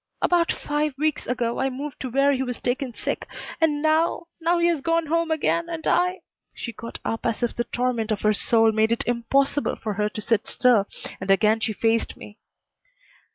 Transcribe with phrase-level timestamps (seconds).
[0.19, 3.27] "About five weeks ago I moved to where he was taken sick.
[3.61, 6.21] And now now he has gone home again and I"
[6.55, 10.09] She got up as if the torment of her soul made it impossible for her
[10.09, 10.87] to sit still,
[11.19, 12.39] and again she faced me.